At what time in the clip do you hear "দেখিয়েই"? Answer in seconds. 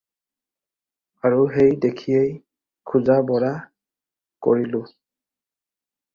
1.85-2.31